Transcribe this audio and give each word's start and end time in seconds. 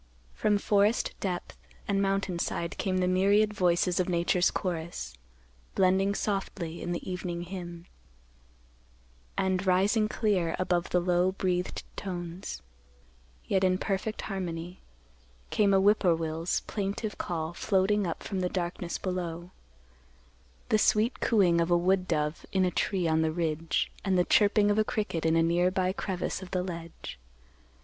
From 0.33 0.57
forest 0.57 1.13
depth 1.19 1.59
and 1.87 2.01
mountain 2.01 2.39
side 2.39 2.75
came 2.79 2.97
the 2.97 3.07
myriad 3.07 3.53
voices 3.53 3.99
of 3.99 4.09
Nature's 4.09 4.49
chorus, 4.49 5.13
blending 5.75 6.15
softly 6.15 6.81
in 6.81 6.91
the 6.91 7.07
evening 7.07 7.43
hymn; 7.43 7.85
and, 9.37 9.63
rising 9.63 10.07
clear 10.09 10.55
above 10.57 10.89
the 10.89 10.99
low 10.99 11.33
breathed 11.33 11.83
tones, 11.95 12.63
yet 13.45 13.63
in 13.63 13.77
perfect 13.77 14.21
harmony, 14.23 14.81
came 15.51 15.71
a 15.71 15.79
whip 15.79 15.99
poor 15.99 16.15
will's 16.15 16.61
plaintive 16.61 17.19
call 17.19 17.53
floating 17.53 18.07
up 18.07 18.23
from 18.23 18.39
the 18.39 18.49
darkness 18.49 18.97
below; 18.97 19.51
the 20.69 20.79
sweet 20.79 21.19
cooing 21.19 21.61
of 21.61 21.69
a 21.69 21.77
wood 21.77 22.07
dove 22.07 22.43
in 22.51 22.65
a 22.65 22.71
tree 22.71 23.07
on 23.07 23.21
the 23.21 23.31
ridge, 23.31 23.91
and 24.03 24.17
the 24.17 24.25
chirping 24.25 24.71
of 24.71 24.79
a 24.79 24.83
cricket 24.83 25.27
in 25.27 25.35
a 25.35 25.43
nearby 25.43 25.93
crevice 25.93 26.41
of 26.41 26.49
the 26.49 26.63
ledge. 26.63 27.19